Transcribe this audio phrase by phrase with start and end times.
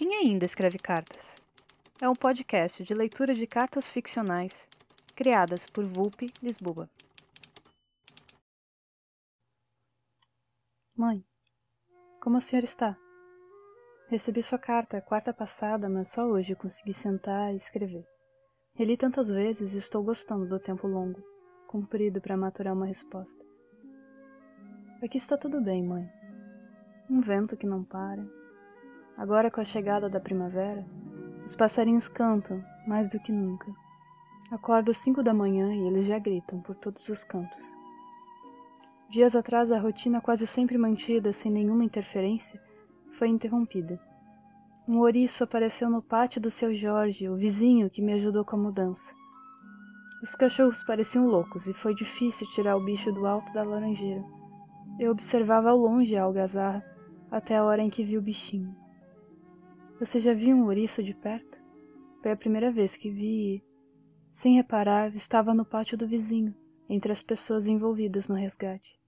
[0.00, 1.36] Quem ainda escreve cartas?
[2.00, 4.66] É um podcast de leitura de cartas ficcionais
[5.14, 6.88] criadas por Vulpe Lisboa.
[10.96, 11.22] Mãe,
[12.18, 12.96] como a senhora está?
[14.08, 18.06] Recebi sua carta quarta passada, mas só hoje consegui sentar e escrever.
[18.72, 21.22] Reli tantas vezes e estou gostando do tempo longo,
[21.68, 23.44] comprido para maturar uma resposta.
[25.02, 26.10] Aqui está tudo bem, mãe.
[27.10, 28.39] Um vento que não para.
[29.20, 30.82] Agora com a chegada da primavera,
[31.44, 33.70] os passarinhos cantam mais do que nunca.
[34.50, 37.62] Acordo às cinco da manhã e eles já gritam por todos os cantos.
[39.10, 42.58] Dias atrás a rotina quase sempre mantida sem nenhuma interferência
[43.18, 44.00] foi interrompida.
[44.88, 48.60] Um ouriço apareceu no pátio do seu Jorge, o vizinho que me ajudou com a
[48.60, 49.12] mudança.
[50.22, 54.24] Os cachorros pareciam loucos e foi difícil tirar o bicho do alto da laranjeira.
[54.98, 56.82] Eu observava ao longe a algazarra
[57.30, 58.74] até a hora em que vi o bichinho.
[60.00, 61.60] Você já viu um ouriço de perto?
[62.22, 63.64] Foi a primeira vez que vi e,
[64.32, 66.54] sem reparar, estava no pátio do vizinho,
[66.88, 68.98] entre as pessoas envolvidas no resgate.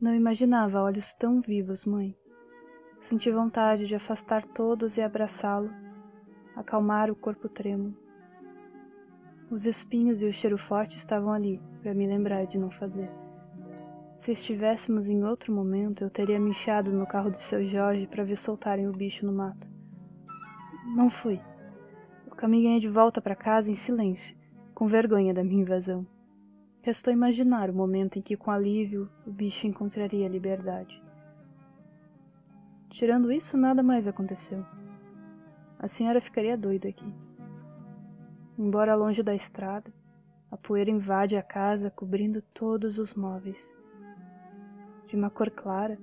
[0.00, 2.16] Não imaginava olhos tão vivos, mãe.
[3.00, 5.68] Senti vontade de afastar todos e abraçá-lo,
[6.54, 7.96] acalmar o corpo trêmulo.
[9.50, 13.10] Os espinhos e o cheiro forte estavam ali para me lembrar de não fazer.
[14.16, 18.22] Se estivéssemos em outro momento, eu teria me enfiado no carro do seu Jorge para
[18.22, 19.77] ver soltarem o bicho no mato.
[20.94, 21.40] Não fui.
[22.26, 24.36] Eu caminhei de volta para casa em silêncio,
[24.74, 26.06] com vergonha da minha invasão.
[26.82, 31.02] Restou imaginar o momento em que, com alívio, o bicho encontraria liberdade.
[32.88, 34.64] Tirando isso, nada mais aconteceu.
[35.78, 37.14] A senhora ficaria doida aqui.
[38.58, 39.92] Embora longe da estrada,
[40.50, 43.72] a poeira invade a casa, cobrindo todos os móveis.
[45.06, 45.98] De uma cor clara,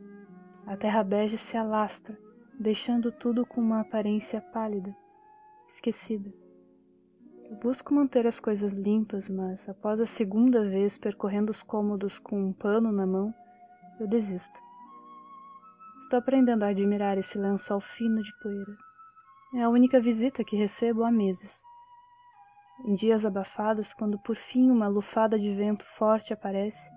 [0.66, 2.18] a terra bege se alastra,
[2.60, 4.96] deixando tudo com uma aparência pálida,
[5.68, 6.32] esquecida.
[7.50, 12.40] Eu busco manter as coisas limpas, mas após a segunda vez percorrendo os cômodos com
[12.40, 13.34] um pano na mão,
[14.00, 14.60] eu desisto.
[16.00, 18.78] Estou aprendendo a admirar esse lençol fino de poeira.
[19.54, 21.64] É a única visita que recebo há meses.
[22.84, 26.90] Em dias abafados, quando por fim uma lufada de vento forte aparece,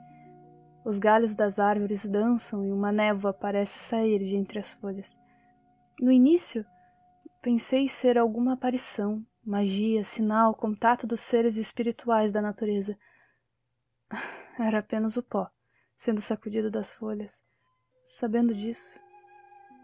[0.84, 5.18] os galhos das árvores dançam e uma névoa parece sair de entre as folhas.
[6.00, 6.64] No início,
[7.42, 12.96] pensei ser alguma aparição, magia, sinal, contato dos seres espirituais da natureza.
[14.60, 15.50] Era apenas o pó,
[15.96, 17.44] sendo sacudido das folhas.
[18.04, 19.00] Sabendo disso,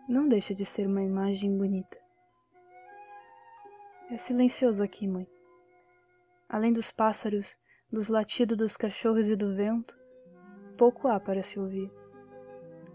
[0.08, 1.98] não deixa de ser uma imagem bonita.
[4.08, 5.26] É silencioso aqui, mãe.
[6.48, 7.58] Além dos pássaros,
[7.90, 9.98] dos latidos dos cachorros e do vento,
[10.78, 11.90] pouco há para se ouvir.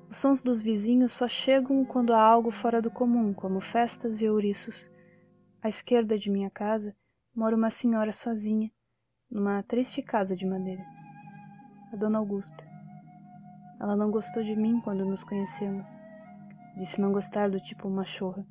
[0.09, 4.27] Os sons dos vizinhos só chegam quando há algo fora do comum, como festas e
[4.27, 4.89] ouriços.
[5.61, 6.95] À esquerda de minha casa
[7.35, 8.71] mora uma senhora sozinha,
[9.29, 10.83] numa triste casa de madeira.
[11.93, 12.67] A dona Augusta.
[13.79, 15.91] Ela não gostou de mim quando nos conhecemos.
[16.75, 18.43] Disse não gostar do tipo machorra.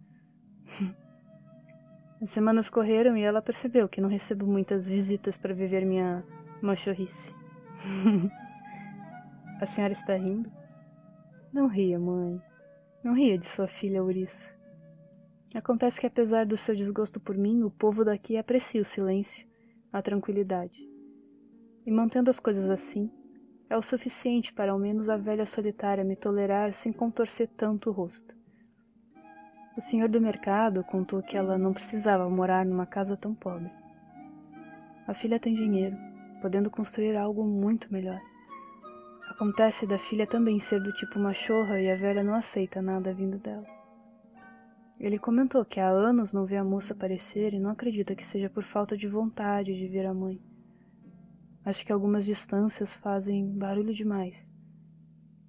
[2.23, 6.23] As semanas correram e ela percebeu que não recebo muitas visitas para viver minha
[6.63, 7.35] machorrice.
[9.61, 10.58] A senhora está rindo?
[11.53, 12.41] Não ria, mãe.
[13.03, 14.53] Não ria de sua filha ouriço.
[15.55, 19.47] Acontece que apesar do seu desgosto por mim, o povo daqui aprecia o silêncio,
[19.91, 20.79] a tranquilidade.
[21.87, 23.11] E mantendo as coisas assim,
[23.71, 27.93] é o suficiente para ao menos a velha solitária me tolerar sem contorcer tanto o
[27.93, 28.35] rosto.
[29.75, 33.71] O senhor do mercado contou que ela não precisava morar numa casa tão pobre.
[35.07, 35.97] A filha tem dinheiro,
[36.43, 38.21] podendo construir algo muito melhor.
[39.39, 43.39] Acontece da filha também ser do tipo machorra e a velha não aceita nada vindo
[43.39, 43.65] dela.
[44.99, 48.51] Ele comentou que há anos não vê a moça aparecer e não acredita que seja
[48.51, 50.43] por falta de vontade de ver a mãe.
[51.65, 54.51] Acho que algumas distâncias fazem barulho demais.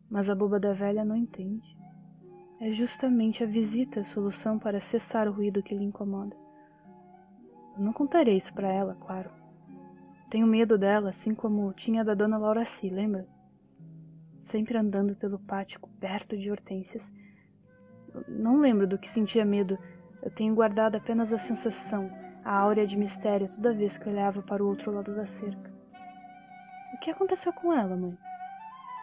[0.08, 1.76] Mas a boba da velha não entende.
[2.62, 6.38] É justamente a visita a solução para cessar o ruído que lhe incomoda.
[7.76, 9.32] Eu não contarei isso para ela, claro.
[10.30, 13.28] Tenho medo dela, assim como tinha da dona Lauraci, lembra?
[14.50, 17.14] Sempre andando pelo pátio coberto de hortênsias.
[18.28, 19.78] Não lembro do que sentia medo.
[20.24, 22.10] Eu tenho guardado apenas a sensação,
[22.44, 25.72] a áurea de mistério toda vez que olhava para o outro lado da cerca.
[26.96, 28.18] O que aconteceu com ela, mãe?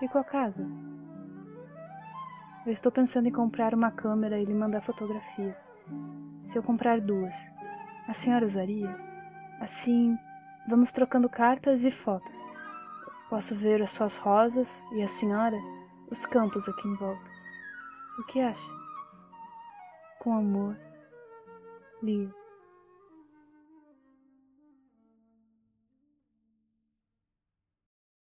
[0.03, 0.67] E com a casa?
[2.67, 5.71] Eu estou pensando em comprar uma câmera e lhe mandar fotografias.
[6.43, 7.53] Se eu comprar duas,
[8.09, 8.93] a senhora usaria?
[9.61, 10.19] Assim,
[10.69, 12.56] vamos trocando cartas e fotos.
[13.29, 15.57] Posso ver as suas rosas e a senhora,
[16.11, 17.31] os campos aqui em volta.
[18.19, 18.73] O que acha?
[20.21, 20.77] Com amor,
[22.03, 22.46] Lia.